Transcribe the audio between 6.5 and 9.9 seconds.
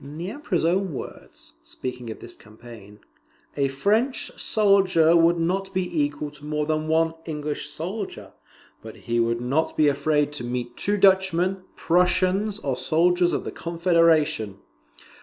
than one English soldier, but he would not be